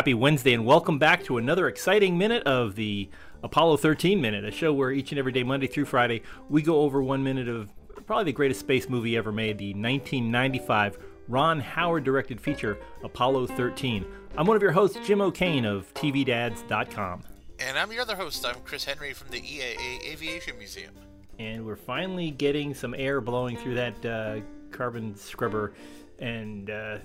[0.00, 3.10] Happy Wednesday, and welcome back to another exciting minute of the
[3.42, 6.80] Apollo 13 Minute, a show where each and every day, Monday through Friday, we go
[6.80, 7.68] over one minute of
[8.06, 10.96] probably the greatest space movie ever made, the 1995
[11.28, 14.06] Ron Howard directed feature, Apollo 13.
[14.36, 17.22] I'm one of your hosts, Jim O'Kane of TVDads.com.
[17.58, 18.46] And I'm your other host.
[18.46, 20.94] I'm Chris Henry from the EAA Aviation Museum.
[21.38, 25.74] And we're finally getting some air blowing through that uh, carbon scrubber
[26.20, 26.98] and uh,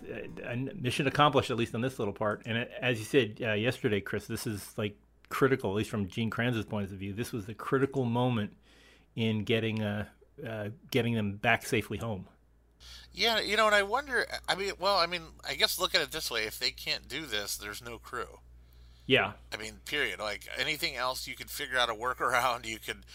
[0.76, 2.44] mission accomplished at least on this little part.
[2.46, 4.96] And as you said uh, yesterday, Chris, this is like
[5.30, 7.12] critical, at least from Gene Kranz's point of view.
[7.12, 8.54] This was the critical moment
[9.16, 10.06] in getting uh,
[10.48, 12.28] uh, getting them back safely home.
[13.14, 14.26] Yeah, you know, and I wonder.
[14.48, 17.08] I mean, well, I mean, I guess look at it this way: if they can't
[17.08, 18.40] do this, there's no crew.
[19.08, 19.34] Yeah.
[19.54, 20.20] I mean, period.
[20.20, 22.66] Like anything else, you could figure out a workaround.
[22.66, 23.06] You could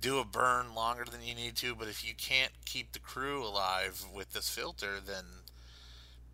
[0.00, 3.44] do a burn longer than you need to, but if you can't keep the crew
[3.44, 5.24] alive with this filter, then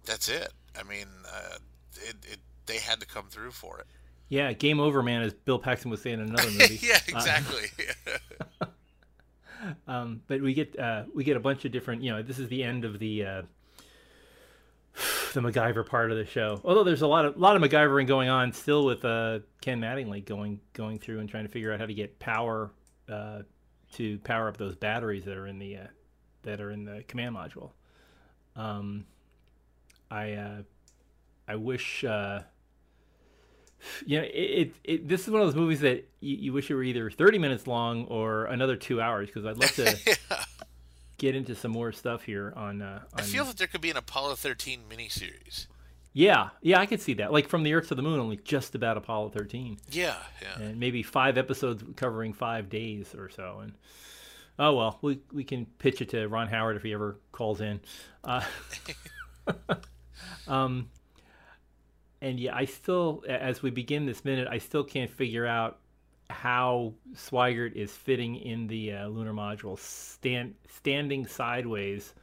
[0.05, 0.53] that's it.
[0.79, 1.59] I mean, uh,
[1.95, 3.87] it, it, they had to come through for it.
[4.29, 6.79] Yeah, game over, man, as Bill Paxton was saying in another movie.
[6.83, 7.71] yeah, exactly.
[8.07, 8.19] Uh,
[10.03, 12.03] um, but we get uh, we get a bunch of different.
[12.03, 13.43] You know, this is the end of the uh,
[15.33, 16.61] the MacGyver part of the show.
[16.65, 20.25] Although there's a lot of lot of MacGyvering going on still with uh, Ken Mattingly
[20.25, 22.71] going going through and trying to figure out how to get power
[23.09, 23.43] uh,
[23.95, 25.87] to power up those batteries that are in the uh,
[26.43, 27.71] that are in the command module.
[28.57, 29.07] Um,
[30.11, 30.63] I uh,
[31.49, 32.43] I wish uh,
[34.07, 36.71] you know it, it, it, This is one of those movies that you, you, wish
[36.71, 40.45] it were either thirty minutes long or another two hours because I'd love to yeah.
[41.19, 43.21] get into some more stuff here on, uh, on.
[43.21, 45.67] I feel that there could be an Apollo thirteen miniseries.
[46.15, 47.33] Yeah, yeah, I could see that.
[47.33, 49.79] Like from the Earth to the Moon, only just about Apollo thirteen.
[49.91, 50.63] Yeah, yeah.
[50.63, 53.61] And maybe five episodes covering five days or so.
[53.63, 53.73] And
[54.59, 57.81] oh well, we we can pitch it to Ron Howard if he ever calls in.
[58.23, 58.45] Uh,
[60.47, 60.89] Um,
[62.23, 65.81] and yeah, I still, as we begin this minute, I still can't figure out
[66.31, 72.15] how Swigert is fitting in the uh, lunar module, stand standing sideways.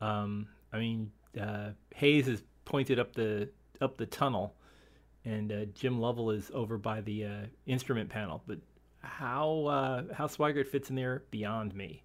[0.00, 3.50] Um, I mean, uh, Haise is pointed up the
[3.82, 4.54] up the tunnel,
[5.26, 8.42] and uh, Jim Lovell is over by the uh, instrument panel.
[8.46, 8.58] But
[9.00, 12.02] how uh, how Swigert fits in there beyond me.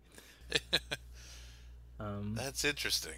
[2.01, 3.15] um, That's interesting.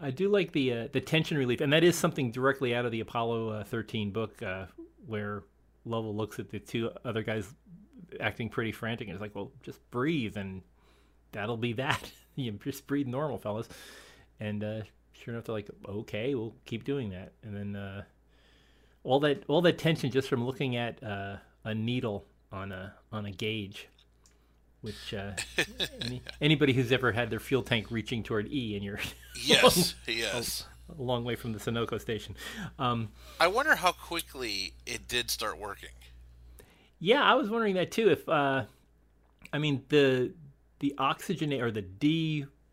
[0.00, 2.92] I do like the uh, the tension relief, and that is something directly out of
[2.92, 4.66] the Apollo uh, 13 book, uh,
[5.06, 5.42] where
[5.84, 7.52] Lovell looks at the two other guys
[8.18, 10.62] acting pretty frantic, and is like, "Well, just breathe, and
[11.32, 12.10] that'll be that.
[12.34, 13.68] you just breathe normal, fellas."
[14.38, 18.04] And uh, sure enough, they're like, "Okay, we'll keep doing that." And then uh,
[19.04, 23.26] all that all that tension just from looking at uh, a needle on a on
[23.26, 23.88] a gauge
[24.82, 25.32] which uh,
[26.00, 29.00] any, anybody who's ever had their fuel tank reaching toward E and you're
[29.42, 32.36] yes, yes, a, a, long way from the Sunoco station.
[32.78, 35.90] Um, I wonder how quickly it did start working.
[36.98, 38.10] Yeah, I was wondering that too.
[38.10, 38.64] If uh,
[39.52, 40.32] I mean the
[40.80, 41.82] the oxygen or the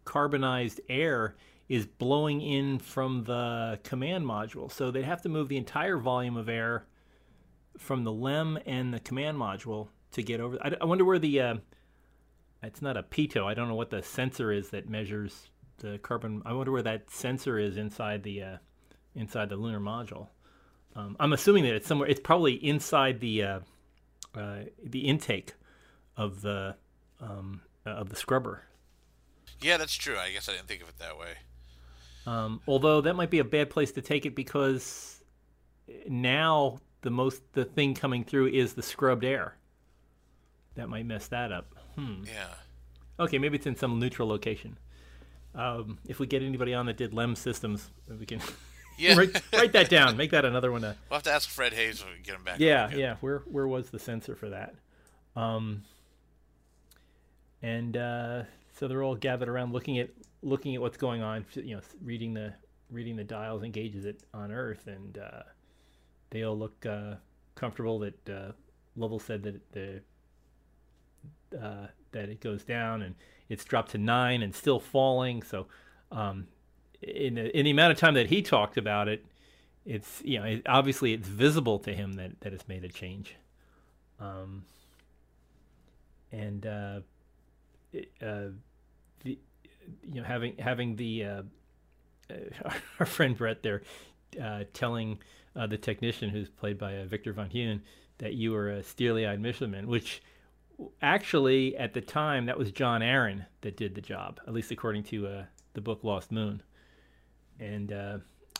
[0.05, 1.35] decarbonized air
[1.69, 6.37] is blowing in from the command module, so they'd have to move the entire volume
[6.37, 6.85] of air
[7.77, 10.57] from the LEM and the command module to get over.
[10.61, 11.55] I, I wonder where the uh,
[12.63, 13.45] it's not a pitot.
[13.45, 16.41] I don't know what the sensor is that measures the carbon.
[16.45, 18.57] I wonder where that sensor is inside the uh,
[19.15, 20.27] inside the lunar module.
[20.95, 22.09] Um, I'm assuming that it's somewhere.
[22.09, 23.59] It's probably inside the uh,
[24.35, 25.53] uh, the intake
[26.15, 26.75] of the
[27.21, 28.63] um, uh, of the scrubber.
[29.61, 30.17] Yeah, that's true.
[30.17, 31.33] I guess I didn't think of it that way.
[32.25, 35.23] Um, although that might be a bad place to take it because
[36.07, 39.55] now the most the thing coming through is the scrubbed air.
[40.75, 41.76] That might mess that up.
[41.97, 42.23] Hmm.
[42.25, 42.53] Yeah.
[43.19, 44.77] Okay, maybe it's in some neutral location.
[45.55, 48.39] Um, if we get anybody on that did LEM systems, we can
[48.97, 49.15] yeah.
[49.15, 50.15] write, write, that down.
[50.15, 50.81] Make that another one.
[50.81, 52.59] To, we'll have to ask Fred Haise when we get him back.
[52.59, 53.15] Yeah, yeah.
[53.21, 54.75] Where where was the sensor for that?
[55.35, 55.83] Um,
[57.63, 58.43] and uh,
[58.77, 60.09] so they're all gathered around looking at
[60.43, 61.45] looking at what's going on.
[61.55, 62.53] You know, reading the
[62.91, 65.43] reading the dials and gauges it on Earth, and uh,
[66.29, 67.15] they all look uh,
[67.55, 67.99] comfortable.
[67.99, 68.51] That uh,
[68.95, 70.01] Lovell said that the
[71.53, 73.15] uh, that it goes down and
[73.49, 75.43] it's dropped to nine and still falling.
[75.43, 75.67] So,
[76.11, 76.47] um,
[77.01, 79.25] in the, in the amount of time that he talked about it,
[79.85, 83.35] it's you know it, obviously it's visible to him that that it's made a change.
[84.19, 84.63] Um,
[86.31, 86.99] and uh,
[87.93, 88.49] it, uh,
[89.23, 89.37] the
[90.03, 91.41] you know having having the uh,
[92.99, 93.83] our friend Brett there
[94.41, 95.19] uh, telling
[95.55, 97.81] uh, the technician, who's played by uh, Victor Von Huene,
[98.19, 100.21] that you were a steely-eyed missileman, which
[101.01, 105.03] actually at the time that was John Aaron that did the job, at least according
[105.05, 105.43] to uh,
[105.73, 106.61] the book Lost Moon.
[107.59, 108.17] And uh,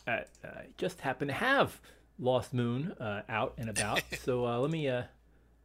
[0.07, 1.79] I, I, just happened to have
[2.17, 5.03] Lost Moon uh, out and about, so uh, let me uh,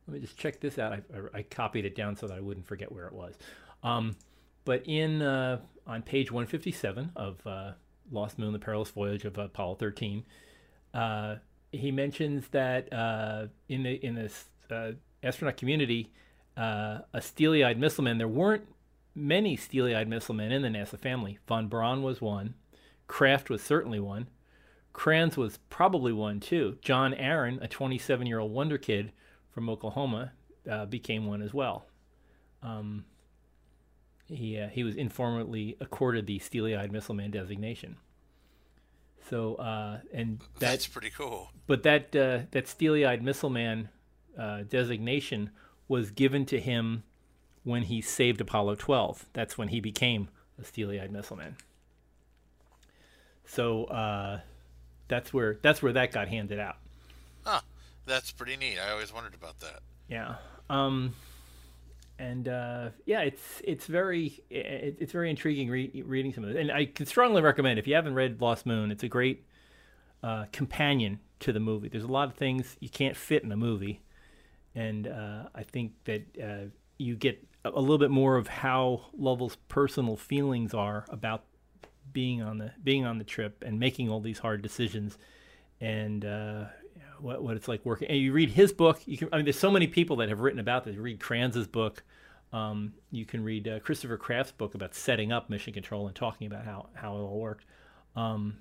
[0.06, 0.92] let me just check this out.
[0.92, 3.34] I, I, I, copied it down so that I wouldn't forget where it was.
[3.82, 4.16] Um,
[4.64, 7.40] but in uh, on page 157 of
[8.10, 10.24] Lost Moon: The Perilous Voyage of Apollo 13,
[11.72, 12.88] he mentions that
[13.68, 14.44] in the in this
[15.22, 16.12] astronaut community
[16.56, 18.18] uh, a steely-eyed missileman.
[18.18, 18.66] There weren't
[19.14, 21.38] many steely-eyed missilemen in the NASA family.
[21.46, 22.54] Von Braun was one.
[23.06, 24.28] Kraft was certainly one.
[24.92, 26.78] Kranz was probably one too.
[26.82, 29.12] John Aaron, a 27-year-old wonder kid
[29.50, 30.32] from Oklahoma,
[30.70, 31.86] uh, became one as well.
[32.62, 33.04] Um,
[34.26, 37.96] he uh, he was informally accorded the steely-eyed missileman designation.
[39.28, 41.50] So uh, and that, that's pretty cool.
[41.66, 43.88] But that uh, that steely-eyed missileman
[44.38, 45.50] uh, designation
[45.92, 47.02] was given to him
[47.64, 49.26] when he saved Apollo 12.
[49.34, 50.28] That's when he became
[50.58, 51.54] a steely-eyed missile man.
[53.44, 54.40] So uh,
[55.08, 56.76] that's where that's where that got handed out.
[57.44, 57.60] Huh.
[58.06, 58.78] That's pretty neat.
[58.78, 59.80] I always wondered about that.
[60.08, 60.36] Yeah.
[60.70, 61.14] Um,
[62.18, 66.56] and uh, yeah, it's it's very it, it's very intriguing re- reading some of it,
[66.56, 69.44] and I can strongly recommend if you haven't read Lost Moon, it's a great
[70.22, 71.88] uh, companion to the movie.
[71.88, 74.00] There's a lot of things you can't fit in a movie,
[74.74, 79.56] and uh, I think that uh, you get a little bit more of how Lovell's
[79.68, 81.44] personal feelings are about
[82.12, 85.18] being on the being on the trip and making all these hard decisions,
[85.80, 86.64] and uh,
[87.20, 88.08] what what it's like working.
[88.08, 89.00] And you read his book.
[89.06, 89.28] You can.
[89.32, 90.96] I mean, there's so many people that have written about this.
[90.96, 92.02] You read Kranz's book.
[92.52, 96.46] Um, you can read uh, Christopher Kraft's book about setting up mission control and talking
[96.46, 97.64] about how how it all worked.
[98.16, 98.58] Um,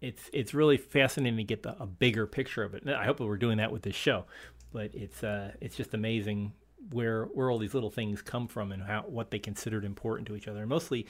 [0.00, 2.82] it's it's really fascinating to get the, a bigger picture of it.
[2.82, 4.24] And I hope that we're doing that with this show
[4.72, 6.52] but it's uh, it's just amazing
[6.90, 10.36] where where all these little things come from and how what they considered important to
[10.36, 10.60] each other.
[10.60, 11.06] And mostly,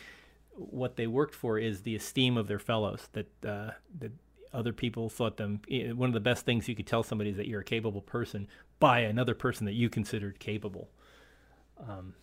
[0.54, 3.08] what they worked for is the esteem of their fellows.
[3.12, 4.12] That uh, that
[4.52, 5.60] other people thought them.
[5.70, 8.02] Eh, one of the best things you could tell somebody is that you're a capable
[8.02, 8.48] person
[8.78, 10.90] by another person that you considered capable.
[11.78, 12.14] Um,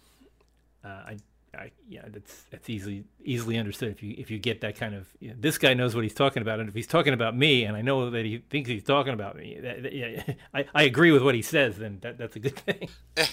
[0.84, 1.18] uh, I
[1.58, 5.08] I, yeah, that's that's easily easily understood if you if you get that kind of
[5.20, 7.64] you know, this guy knows what he's talking about, and if he's talking about me,
[7.64, 10.24] and I know that he thinks he's talking about me, that, that, yeah,
[10.54, 12.90] I, I agree with what he says, then that, that's a good thing.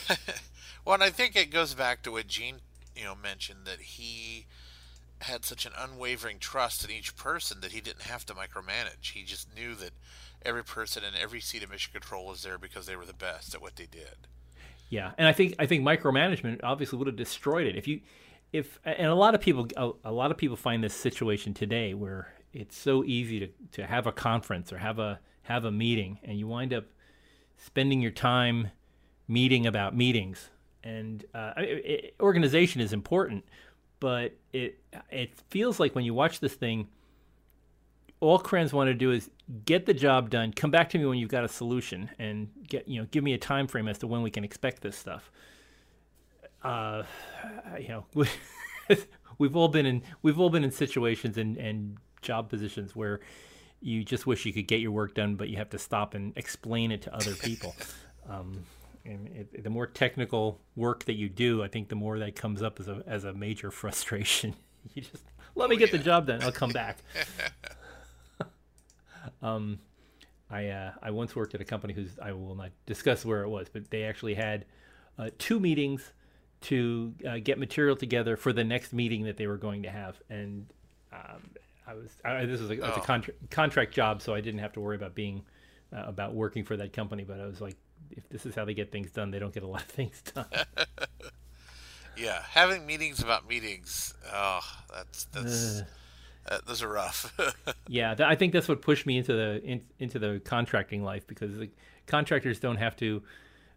[0.85, 2.61] well, and I think it goes back to what Gene
[2.95, 4.47] you know mentioned that he
[5.23, 9.13] had such an unwavering trust in each person that he didn't have to micromanage.
[9.13, 9.93] He just knew that
[10.43, 13.55] every person in every seat of mission control was there because they were the best
[13.55, 14.29] at what they did.
[14.89, 17.77] Yeah, and I think I think micromanagement obviously would have destroyed it.
[17.77, 18.01] If you
[18.53, 21.95] if and a lot of people a, a, lot of people find this situation today
[21.95, 26.19] where it's so easy to, to have a conference or have a have a meeting
[26.23, 26.85] and you wind up
[27.57, 28.71] spending your time
[29.29, 30.51] meeting about meetings.
[30.85, 33.45] And uh, it, organization is important
[34.01, 34.79] but it
[35.11, 36.89] it feels like when you watch this thing
[38.21, 39.31] all Kranz want to do is
[39.65, 40.53] get the job done.
[40.53, 43.35] Come back to me when you've got a solution, and get you know give me
[43.35, 45.31] a time frame as to when we can expect this stuff.
[46.63, 47.03] Uh,
[47.79, 48.27] you know, we,
[49.39, 53.21] we've all been in we've all been in situations and and job positions where
[53.81, 56.33] you just wish you could get your work done, but you have to stop and
[56.37, 57.75] explain it to other people.
[58.29, 58.65] um,
[59.05, 62.63] and it, the more technical work that you do, I think the more that comes
[62.63, 64.55] up as a as a major frustration.
[64.95, 65.25] you just
[65.55, 65.99] let me oh, get yeah.
[65.99, 66.43] the job done.
[66.43, 66.99] I'll come back.
[69.47, 69.79] Um,
[70.51, 73.49] I uh, I once worked at a company whose I will not discuss where it
[73.49, 74.65] was, but they actually had
[75.19, 76.13] uh, two meetings
[76.63, 80.21] to uh, get material together for the next meeting that they were going to have,
[80.31, 80.67] and
[81.13, 81.51] um,
[81.87, 82.95] I was I, this was a, oh.
[82.95, 85.45] a contra- contract job, so I didn't have to worry about being
[85.93, 87.25] uh, about working for that company.
[87.25, 87.77] But I was like,
[88.11, 90.23] if this is how they get things done, they don't get a lot of things
[90.35, 90.47] done.
[92.17, 94.15] yeah, having meetings about meetings.
[94.33, 94.61] Oh,
[94.93, 95.83] that's that's.
[96.49, 97.35] Uh, those are rough.
[97.89, 101.27] yeah, th- I think that's what pushed me into the in, into the contracting life
[101.27, 101.71] because the
[102.07, 103.23] contractors don't have to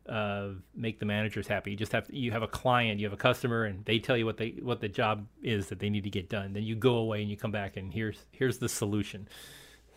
[0.08, 1.72] uh, make the managers happy.
[1.72, 4.18] You just have to, you have a client, you have a customer, and they tell
[4.18, 6.54] you what they what the job is that they need to get done.
[6.54, 9.28] Then you go away and you come back and here's here's the solution.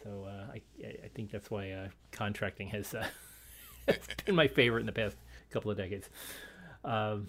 [0.02, 0.62] So uh, I
[1.05, 3.07] I think that's why uh, contracting has uh,
[4.26, 5.17] been my favorite in the past
[5.50, 6.09] couple of decades.
[6.85, 7.29] Um,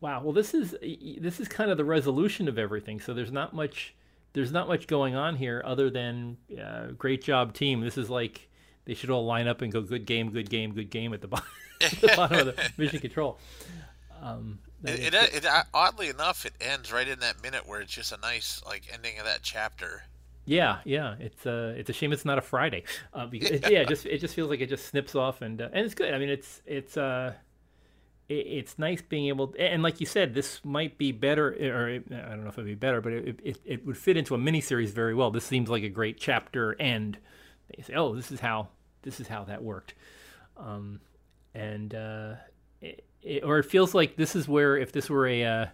[0.00, 0.22] wow.
[0.22, 0.76] Well, this is
[1.20, 3.00] this is kind of the resolution of everything.
[3.00, 3.94] So there's not much
[4.32, 7.80] there's not much going on here other than uh, great job team.
[7.80, 8.48] This is like
[8.84, 11.28] they should all line up and go good game, good game, good game at the
[11.28, 11.48] bottom,
[11.80, 13.38] the bottom of the mission control.
[14.22, 18.12] Um, it, it, it, oddly enough, it ends right in that minute where it's just
[18.12, 20.04] a nice like ending of that chapter.
[20.44, 22.84] Yeah, yeah, it's uh, it's a shame it's not a Friday,
[23.14, 25.68] uh, because yeah, it just it just feels like it just snips off and uh,
[25.72, 26.12] and it's good.
[26.12, 27.34] I mean, it's it's uh,
[28.28, 31.98] it's nice being able to, and like you said, this might be better, or I
[32.30, 34.60] don't know if it'd be better, but it, it it would fit into a mini
[34.60, 35.30] series very well.
[35.30, 37.18] This seems like a great chapter end.
[37.74, 38.68] They say, oh, this is how
[39.02, 39.94] this is how that worked,
[40.56, 41.00] um,
[41.54, 42.34] and uh,
[42.80, 43.04] it,
[43.44, 45.66] or it feels like this is where if this were a uh,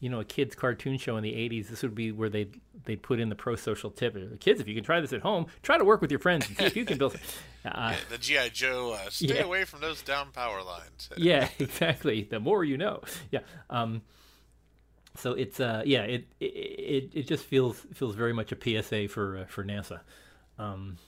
[0.00, 2.48] you know a kids cartoon show in the 80s this would be where they
[2.84, 4.40] they'd put in the pro social tip.
[4.40, 6.56] Kids if you can try this at home try to work with your friends and
[6.56, 7.14] see if you can build
[7.64, 9.42] uh, yeah, the gi joe uh, stay yeah.
[9.42, 11.08] away from those down power lines.
[11.16, 12.24] Yeah exactly.
[12.24, 13.02] The more you know.
[13.30, 14.02] Yeah um,
[15.16, 19.38] so it's uh yeah it, it it just feels feels very much a psa for
[19.38, 20.00] uh, for nasa.
[20.58, 20.98] Um,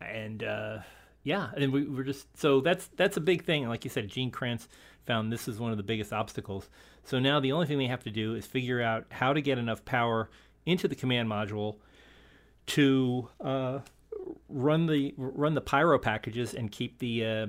[0.00, 0.78] and uh
[1.24, 3.68] yeah and we, we're just so that's that's a big thing.
[3.68, 4.68] Like you said gene kranz
[5.06, 6.68] found this is one of the biggest obstacles.
[7.08, 9.56] So now the only thing they have to do is figure out how to get
[9.56, 10.28] enough power
[10.66, 11.76] into the command module
[12.66, 13.78] to uh,
[14.50, 17.46] run the run the pyro packages and keep the uh,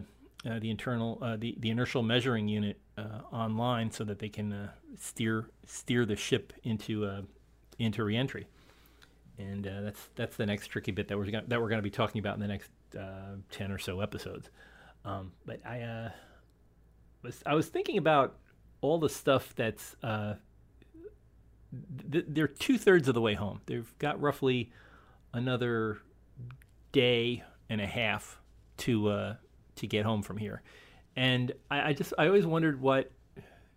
[0.50, 4.54] uh, the internal uh, the the inertial measuring unit uh, online so that they can
[4.54, 7.26] uh, steer steer the ship into
[7.78, 8.48] into reentry.
[9.38, 11.90] And that's that's the next tricky bit that we're gonna, that we're going to be
[11.90, 12.72] talking about in the next
[13.52, 14.50] ten or so episodes.
[15.04, 16.14] Um, but I
[17.24, 18.38] was I was thinking about
[18.82, 20.36] all the stuff that's uh,
[22.12, 23.62] th- they're two thirds of the way home.
[23.66, 24.72] They've got roughly
[25.34, 26.00] another
[26.92, 28.40] day and a half
[28.78, 29.36] to uh,
[29.76, 30.62] to get home from here,
[31.16, 33.12] and I, I just I always wondered what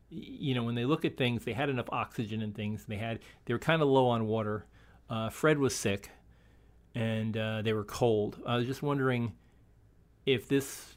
[0.08, 3.20] you know when they look at things they had enough oxygen and things they had
[3.46, 4.66] they were kind of low on water.
[5.08, 6.10] Uh, fred was sick
[6.94, 8.38] and uh, they were cold.
[8.46, 9.32] I was just wondering
[10.26, 10.96] if this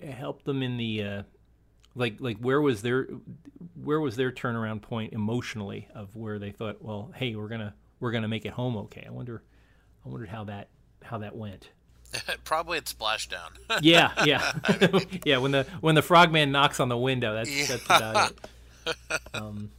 [0.00, 1.22] helped them in the uh,
[1.94, 3.08] like like where was their
[3.82, 8.12] where was their turnaround point emotionally of where they thought well hey we're gonna we're
[8.12, 9.04] gonna make it home okay?
[9.06, 9.42] I wonder
[10.04, 10.68] i wondered how that
[11.02, 11.70] how that went.
[12.44, 13.50] Probably at splashdown.
[13.82, 14.52] Yeah yeah.
[15.24, 17.66] Yeah when the when the frogman knocks on the window that's yeah.
[17.66, 19.20] that's about it.
[19.34, 19.70] Um,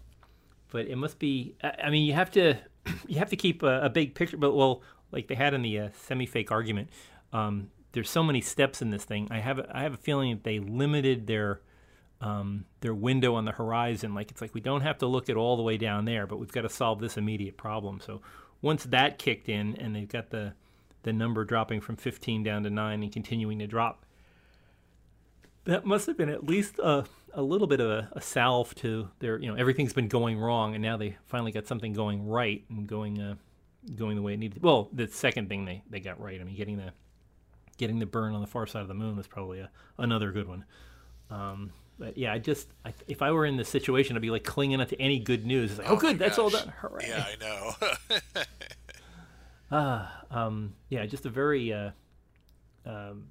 [0.72, 2.55] but it must be i mean you have to
[3.08, 5.79] you have to keep a, a big picture but well like they had in the
[5.79, 6.89] uh, semi-fake argument
[7.34, 9.27] um, there's so many steps in this thing.
[9.32, 11.62] I have i have a feeling that they limited their
[12.24, 14.15] um, their window on the horizon.
[14.15, 16.38] Like it's like we don't have to look at all the way down there, but
[16.38, 18.00] we've got to solve this immediate problem.
[18.00, 18.22] So
[18.62, 20.53] once that kicked in, and they've got the
[21.03, 24.06] the number dropping from 15 down to nine and continuing to drop,
[25.65, 27.03] that must have been at least a,
[27.34, 29.38] a little bit of a, a salve to their.
[29.38, 32.88] You know, everything's been going wrong, and now they finally got something going right and
[32.88, 33.36] going uh,
[33.96, 34.63] going the way it needed.
[34.63, 36.39] Well, the second thing they, they got right.
[36.39, 36.94] I mean, getting the
[37.77, 40.48] getting the burn on the far side of the moon was probably a, another good
[40.48, 40.63] one.
[41.30, 44.43] Um, but yeah, I just I, if I were in this situation, I'd be like
[44.43, 45.71] clinging onto any good news.
[45.71, 46.73] It's like, oh, oh good, that's all done.
[46.81, 47.05] Hooray!
[47.07, 48.43] Yeah, I know.
[49.75, 51.89] Ah, uh, um, yeah, just a very uh,
[52.85, 53.25] um,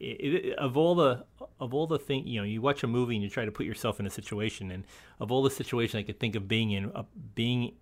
[0.00, 1.24] it, of all the
[1.60, 3.66] of all the thing you know, you watch a movie and you try to put
[3.66, 4.84] yourself in a situation, and
[5.20, 7.04] of all the situations I could think of being in, uh,
[7.34, 7.74] being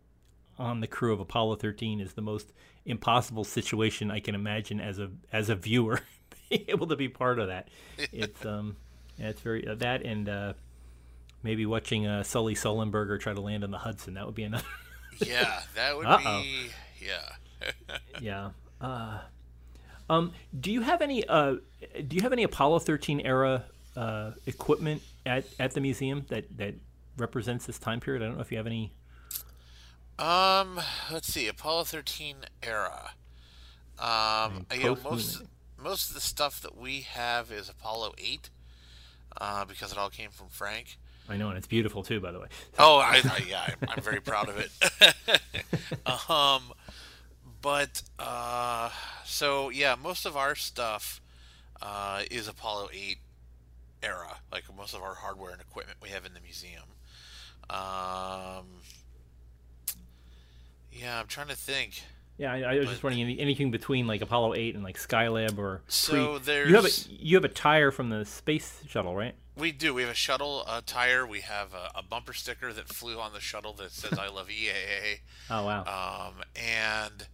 [0.58, 2.52] on the crew of Apollo 13 is the most
[2.84, 6.00] impossible situation I can imagine as a as a viewer
[6.50, 7.68] being able to be part of that.
[8.12, 8.76] It's um
[9.18, 10.52] yeah, it's very uh, that and uh,
[11.42, 14.14] maybe watching uh, Sully Sullenberger try to land on the Hudson.
[14.14, 14.64] That would be another.
[15.18, 16.42] yeah, that would Uh-oh.
[16.42, 16.70] be
[17.00, 17.96] yeah.
[18.20, 18.50] yeah.
[18.80, 19.18] Uh,
[20.10, 21.56] um, do you have any uh,
[22.06, 23.64] do you have any Apollo 13 era
[23.96, 26.74] uh, equipment at, at the museum that, that
[27.16, 28.22] represents this time period?
[28.22, 28.92] I don't know if you have any.
[30.18, 30.80] Um,
[31.12, 33.10] let's see, Apollo 13 era.
[33.98, 35.42] Um, I mean, you know, most
[35.76, 38.50] most of the stuff that we have is Apollo 8
[39.36, 40.98] uh, because it all came from Frank.
[41.28, 42.46] I know, and it's beautiful too, by the way.
[42.78, 44.70] Oh, I, I, yeah, I'm very proud of it.
[46.30, 46.62] um,
[47.60, 48.90] but uh,
[49.24, 51.20] so yeah, most of our stuff
[51.82, 53.18] uh, is Apollo 8
[54.02, 54.38] era.
[54.50, 56.84] Like most of our hardware and equipment we have in the museum.
[57.68, 58.66] Um,
[60.92, 62.02] yeah, I'm trying to think.
[62.38, 64.96] Yeah, I, I was but, just wondering any, anything between like Apollo eight and like
[64.96, 69.14] Skylab or so there's you have a you have a tire from the space shuttle,
[69.14, 69.34] right?
[69.56, 69.92] We do.
[69.92, 71.26] We have a shuttle uh, tire.
[71.26, 74.48] We have a, a, bumper sticker that flew on the shuttle that says "I love
[74.48, 75.18] EAA."
[75.50, 75.80] Oh wow!
[76.28, 77.26] Um, and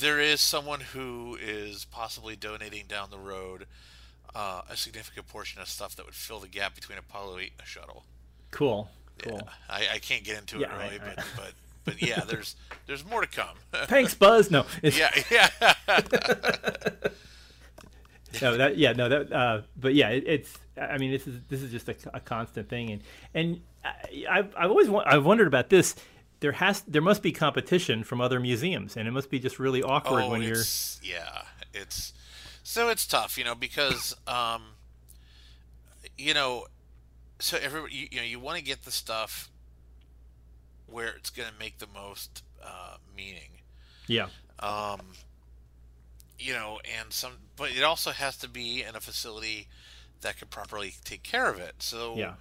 [0.00, 3.66] there is someone who is possibly donating down the road
[4.34, 7.62] uh, a significant portion of stuff that would fill the gap between Apollo eight and
[7.62, 8.04] a shuttle.
[8.50, 8.90] Cool.
[9.18, 9.40] Cool.
[9.44, 11.26] Yeah, I, I can't get into it yeah, really, right, but right.
[11.36, 11.52] but
[11.84, 13.56] but yeah, there's there's more to come.
[13.86, 14.50] Thanks, Buzz.
[14.50, 15.50] No, yeah, yeah.
[18.40, 19.32] no, that yeah, no, that.
[19.32, 20.58] Uh, but yeah, it, it's.
[20.80, 23.02] I mean, this is this is just a, a constant thing, and
[23.34, 25.94] and I, I've I've always I've wondered about this.
[26.40, 29.82] there has there must be competition from other museums, and it must be just really
[29.82, 30.62] awkward oh, when you're.
[31.02, 31.42] yeah,
[31.74, 32.12] it's
[32.62, 34.62] so it's tough, you know, because um,
[36.16, 36.66] you know,
[37.38, 39.50] so everybody, you, you know, you want to get the stuff
[40.92, 43.60] where it's going to make the most uh, meaning.
[44.06, 44.28] Yeah.
[44.60, 45.00] Um,
[46.38, 49.68] you know, and some, but it also has to be in a facility
[50.20, 51.76] that could properly take care of it.
[51.80, 52.34] So Yeah.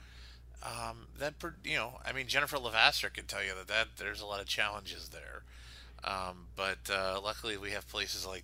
[0.63, 4.25] um, that you know, I mean, Jennifer Levasseur can tell you that, that there's a
[4.25, 5.43] lot of challenges there.
[6.03, 8.43] Um, but uh, luckily, we have places like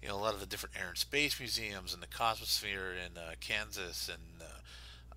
[0.00, 3.18] you know a lot of the different air and space museums and the Cosmosphere in
[3.18, 4.42] uh, Kansas, and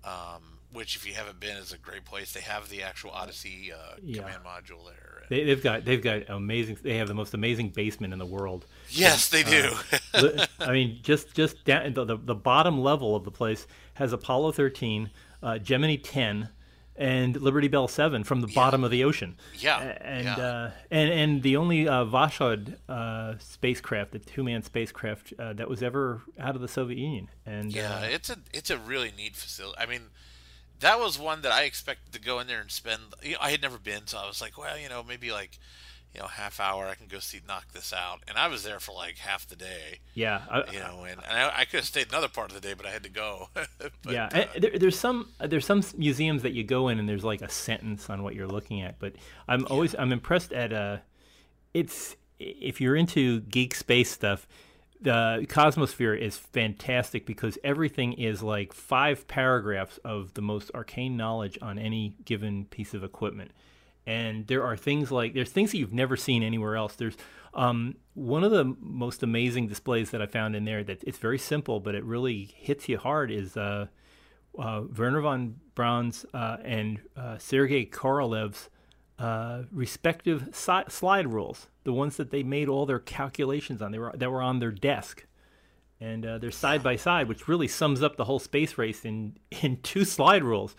[0.04, 2.32] uh, um, which if you haven't been is a great place.
[2.32, 4.22] They have the actual Odyssey uh, Yeah.
[4.22, 5.18] command module there.
[5.22, 6.78] And- They, they've got they've got amazing.
[6.82, 8.66] They have the most amazing basement in the world.
[8.90, 9.72] yes, they do.
[10.14, 14.12] Li- I mean, just just down the, the the bottom level of the place has
[14.12, 15.10] Apollo 13,
[15.42, 16.48] uh, Gemini 10,
[16.96, 19.36] and Liberty Bell 7 from the bottom of the ocean.
[19.58, 20.36] Yeah, and yeah.
[20.36, 25.82] uh, and and the only uh, Voskhod uh, spacecraft, the two-man spacecraft uh, that was
[25.82, 27.28] ever out of the Soviet Union.
[27.46, 29.76] And Yeah, uh, it's a it's a really neat facility.
[29.78, 30.02] I mean,
[30.80, 33.02] that was one that I expected to go in there and spend.
[33.22, 35.58] You know, I had never been, so I was like, well, you know, maybe like,
[36.14, 38.20] you know, half hour I can go see knock this out.
[38.28, 40.00] And I was there for like half the day.
[40.14, 42.66] yeah, I, You know, and, and I, I could have stayed another part of the
[42.66, 43.48] day, but I had to go.
[43.54, 47.24] but, yeah, uh, there, there's some there's some museums that you go in and there's
[47.24, 49.14] like a sentence on what you're looking at, but
[49.48, 50.98] I'm always I'm impressed at uh,
[51.74, 54.46] it's if you're into geek space stuff,
[55.00, 61.58] the Cosmosphere is fantastic because everything is like five paragraphs of the most arcane knowledge
[61.62, 63.52] on any given piece of equipment.
[64.06, 66.94] And there are things like there's things that you've never seen anywhere else.
[66.94, 67.16] There's
[67.54, 71.38] um, one of the most amazing displays that I found in there that it's very
[71.38, 73.30] simple, but it really hits you hard.
[73.30, 73.86] Is uh,
[74.58, 78.70] uh, Werner von Braun's uh, and uh, Sergei Korolev's
[79.18, 83.98] uh, respective si- slide rules, the ones that they made all their calculations on, they
[83.98, 85.26] were that were on their desk,
[86.00, 89.36] and uh, they're side by side, which really sums up the whole space race in
[89.62, 90.76] in two slide rules.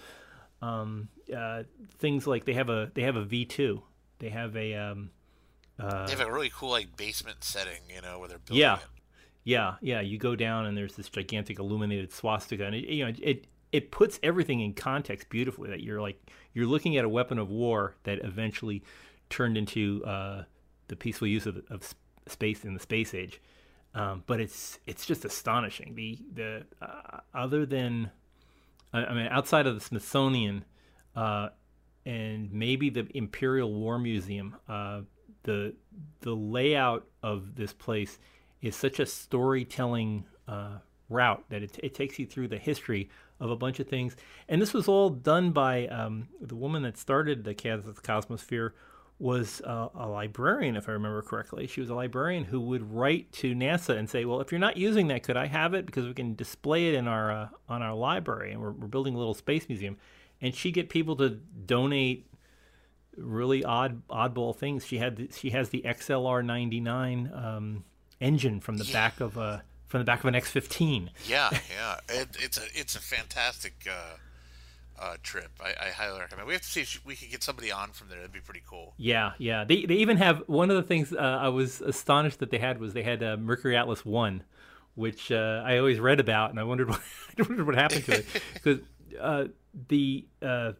[0.61, 1.63] Um, uh,
[1.99, 3.83] things like they have a they have a V two,
[4.19, 5.11] they have a um,
[5.79, 8.77] uh, they have a really cool like basement setting, you know, where they're building yeah,
[8.77, 8.81] it.
[9.43, 10.01] yeah, yeah.
[10.01, 13.91] You go down and there's this gigantic illuminated swastika, and it, you know it it
[13.91, 15.69] puts everything in context beautifully.
[15.69, 16.21] That you're like
[16.59, 18.83] you're looking at a weapon of war that eventually
[19.29, 20.43] turned into uh,
[20.87, 21.93] the peaceful use of, of
[22.27, 23.41] space in the space age.
[23.95, 25.95] Um, but it's it's just astonishing.
[25.95, 28.11] The the uh, other than
[28.93, 30.63] I I mean outside of the Smithsonian
[31.15, 31.49] uh,
[32.05, 35.01] and maybe the Imperial War Museum, uh,
[35.43, 35.73] the
[36.21, 38.19] the layout of this place
[38.61, 40.77] is such a storytelling uh,
[41.09, 43.09] route that it, it takes you through the history
[43.39, 44.15] of a bunch of things.
[44.47, 48.71] And this was all done by um, the woman that started the Kansas Cosmosphere
[49.19, 51.67] was uh, a librarian, if I remember correctly.
[51.67, 54.77] She was a librarian who would write to NASA and say, "Well, if you're not
[54.77, 57.81] using that, could I have it because we can display it in our uh, on
[57.81, 59.97] our library, and we're, we're building a little space museum."
[60.41, 62.29] And she get people to donate
[63.17, 64.85] really odd oddball things.
[64.85, 67.83] She had the, she has the XLR 99 um,
[68.21, 71.09] engine from the back of a from the back of an X15.
[71.27, 71.97] Yeah, yeah.
[72.07, 75.51] It, it's a it's a fantastic uh, uh, trip.
[75.59, 76.47] I, I highly recommend.
[76.47, 78.19] We have to see if we could get somebody on from there.
[78.19, 78.93] That'd be pretty cool.
[78.97, 79.65] Yeah, yeah.
[79.65, 82.79] They they even have one of the things uh, I was astonished that they had
[82.79, 84.43] was they had uh, Mercury Atlas One,
[84.93, 87.01] which uh, I always read about, and I wondered what,
[87.37, 88.79] I wondered what happened to it because
[89.19, 89.45] uh,
[89.87, 90.73] the uh,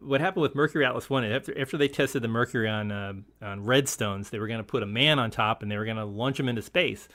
[0.00, 3.64] what happened with Mercury Atlas One after after they tested the Mercury on uh, on
[3.64, 6.04] Redstones, they were going to put a man on top and they were going to
[6.06, 7.08] launch him into space.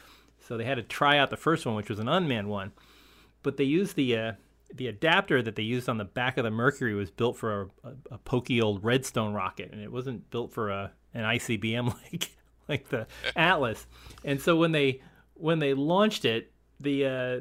[0.49, 2.71] So they had to try out the first one, which was an unmanned one,
[3.43, 4.31] but they used the uh,
[4.73, 7.87] the adapter that they used on the back of the Mercury was built for a,
[7.87, 12.31] a, a pokey old Redstone rocket, and it wasn't built for a an ICBM like
[12.67, 13.85] like the Atlas.
[14.25, 15.01] And so when they
[15.35, 17.39] when they launched it, the uh,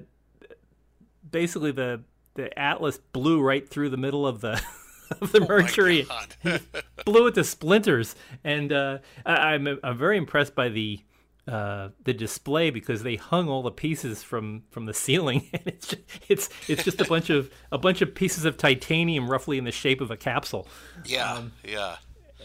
[1.31, 2.03] basically the
[2.35, 4.63] the Atlas blew right through the middle of the
[5.21, 6.61] of the Mercury, Oh God.
[7.07, 8.15] blew it to splinters.
[8.45, 11.01] And uh, I, I'm I'm very impressed by the
[11.49, 15.87] uh, the display because they hung all the pieces from from the ceiling, and it's
[15.89, 19.65] just, it's it's just a bunch of a bunch of pieces of titanium, roughly in
[19.65, 20.69] the shape of a capsule.
[21.05, 21.97] yeah, yeah.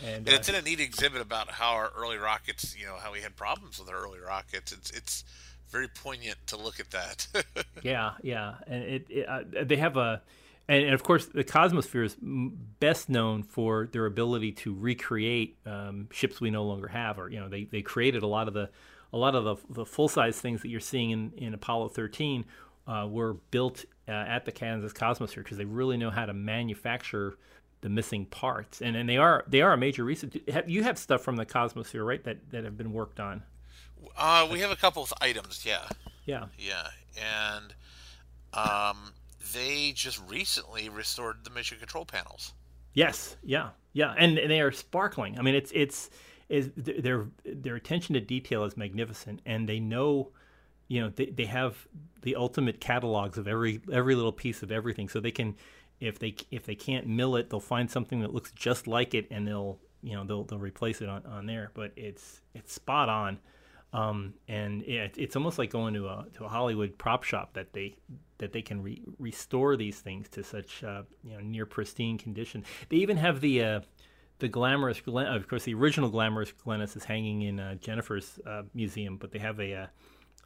[0.02, 2.96] And And uh, it's in a neat exhibit about how our early rockets, you know,
[2.96, 4.72] how we had problems with our early rockets.
[4.72, 5.24] It's it's
[5.70, 7.28] very poignant to look at that.
[7.84, 10.22] yeah, yeah, and it, it uh, they have a.
[10.68, 15.58] And, and of course, the Cosmosphere is m- best known for their ability to recreate
[15.66, 18.54] um, ships we no longer have, or you know, they, they created a lot of
[18.54, 18.70] the
[19.14, 22.46] a lot of the, the full size things that you're seeing in, in Apollo 13
[22.88, 27.38] uh, were built uh, at the Kansas Cosmosphere because they really know how to manufacture
[27.82, 30.32] the missing parts, and and they are they are a major reason.
[30.66, 32.24] You have stuff from the Cosmosphere, right?
[32.24, 33.44] That that have been worked on.
[34.18, 35.88] Uh, we have a couple of items, yeah.
[36.26, 36.46] Yeah.
[36.58, 37.74] Yeah, and
[38.54, 39.14] um,
[39.54, 42.54] they just recently restored the mission control panels.
[42.94, 45.40] Yes, yeah, yeah, and, and they are sparkling.
[45.40, 46.10] I mean, it's it's
[46.50, 50.32] is their their attention to detail is magnificent, and they know,
[50.88, 51.88] you know, they, they have
[52.22, 55.56] the ultimate catalogs of every every little piece of everything, so they can,
[56.00, 59.28] if they if they can't mill it, they'll find something that looks just like it,
[59.32, 61.72] and they'll you know they'll they'll replace it on, on there.
[61.74, 63.40] But it's it's spot on.
[63.94, 67.74] Um, and it, it's almost like going to a to a Hollywood prop shop that
[67.74, 67.96] they
[68.40, 72.66] that they can re- restore these things to such uh, you know near pristine condition.
[72.90, 73.80] They even have the uh,
[74.44, 78.64] the glamorous Glen- of course the original glamorous Glennis is hanging in uh, Jennifer's uh,
[78.74, 79.88] museum, but they have a, a uh,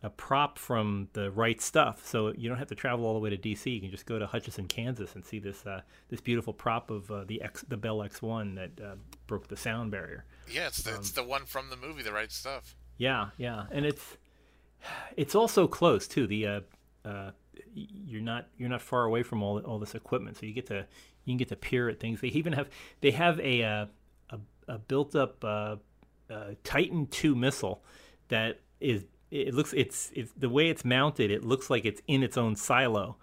[0.03, 3.31] a prop from the right stuff, so you don't have to travel all the way
[3.31, 3.67] to D.C.
[3.67, 7.07] You can just go to Hutchinson, Kansas, and see this uh, this beautiful prop of
[7.27, 10.23] the X the Bell X1 that broke the sound barrier.
[10.47, 12.75] Yeah, it's the, um, it's the one from the movie, The Right Stuff.
[12.97, 14.17] Yeah, yeah, and it's
[15.15, 16.27] it's also close too.
[16.27, 16.59] The uh,
[17.03, 17.31] uh,
[17.73, 20.85] you're not you're not far away from all all this equipment, so you get to
[21.27, 22.21] you can get to peer at things.
[22.21, 22.69] They even have
[23.01, 23.85] they have a uh,
[24.29, 25.75] a, a built up uh,
[26.29, 27.83] uh, Titan two missile
[28.29, 31.29] that is it looks it's it's the way it's mounted.
[31.29, 33.17] It looks like it's in its own silo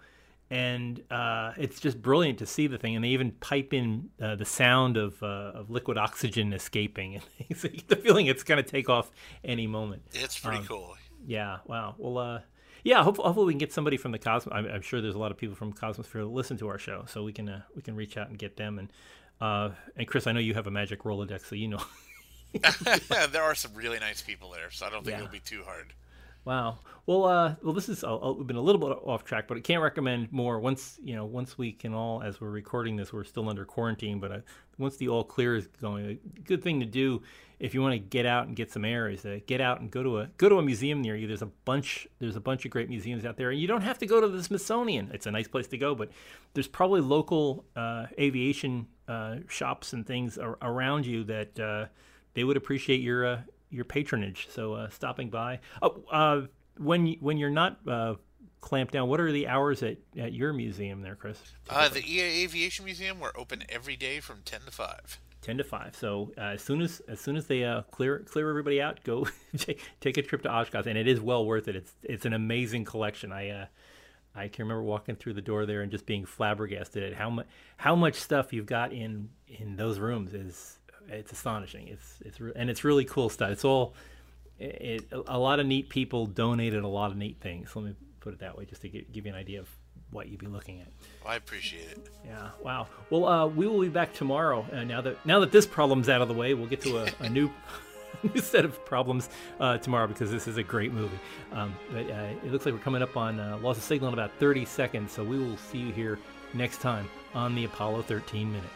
[0.51, 2.95] and uh, it's just brilliant to see the thing.
[2.95, 7.15] And they even pipe in uh, the sound of uh, of liquid oxygen escaping,
[7.49, 9.11] and so you get the feeling it's going to take off
[9.43, 10.03] any moment.
[10.13, 10.95] It's pretty um, cool.
[11.25, 11.57] Yeah.
[11.65, 11.95] Wow.
[11.97, 12.43] Well.
[12.85, 13.03] Uh, yeah.
[13.03, 14.53] Hopefully, hopefully, we can get somebody from the Cosmos.
[14.53, 17.05] I'm, I'm, sure there's a lot of people from Cosmosphere who listen to our show,
[17.07, 18.79] so we can uh, we can reach out and get them.
[18.79, 18.89] And
[19.41, 21.83] uh, and Chris, I know you have a magic Rolodex, so you know.
[23.31, 25.23] there are some really nice people there, so I don't think yeah.
[25.23, 25.93] it'll be too hard.
[26.45, 26.77] Wow.
[27.07, 29.61] Well, uh, well, this is uh, we've been a little bit off track, but I
[29.61, 30.59] can't recommend more.
[30.59, 34.19] Once you know, once we can all, as we're recording this, we're still under quarantine.
[34.19, 34.39] But uh,
[34.77, 37.21] once the all clear is going, a good thing to do
[37.59, 39.89] if you want to get out and get some air is to get out and
[39.89, 41.27] go to a go to a museum near you.
[41.27, 43.97] There's a bunch there's a bunch of great museums out there, and you don't have
[43.99, 45.11] to go to the Smithsonian.
[45.13, 46.09] It's a nice place to go, but
[46.53, 51.85] there's probably local uh, aviation uh, shops and things ar- around you that uh,
[52.33, 54.47] they would appreciate your uh, your patronage.
[54.51, 55.59] So uh, stopping by.
[55.81, 56.41] Oh, uh,
[56.77, 57.79] when when you're not
[58.61, 61.39] clamped down, what are the hours at, at your museum there, Chris?
[61.67, 63.19] The EAA Aviation Museum.
[63.19, 65.19] We're open every day from ten to five.
[65.45, 65.95] Ten to five.
[65.95, 69.27] So uh, as soon as as soon as they uh, clear clear everybody out, go
[69.99, 71.75] take a trip to Oshkosh, and it is well worth it.
[71.75, 73.31] It's it's an amazing collection.
[73.31, 73.67] I.
[74.37, 77.47] I can remember walking through the door there and just being flabbergasted at how much
[77.77, 80.77] how much stuff you've got in in those rooms is
[81.07, 81.87] it's astonishing.
[81.87, 83.51] It's it's re- and it's really cool stuff.
[83.51, 83.93] It's all
[84.59, 87.73] it, a lot of neat people donated a lot of neat things.
[87.75, 89.69] Let me put it that way, just to give, give you an idea of
[90.15, 90.87] what you'd be looking at.
[91.23, 92.09] Well, I appreciate it.
[92.25, 92.49] Yeah.
[92.63, 92.87] Wow.
[93.09, 94.65] Well, uh, we will be back tomorrow.
[94.71, 97.07] Uh, now that now that this problem's out of the way, we'll get to a,
[97.19, 97.51] a new.
[98.33, 101.19] new set of problems uh, tomorrow because this is a great movie.
[101.51, 104.13] Um, but uh, it looks like we're coming up on uh, loss of signal in
[104.13, 106.17] about 30 seconds, so we will see you here
[106.53, 108.69] next time on the Apollo 13 Minute.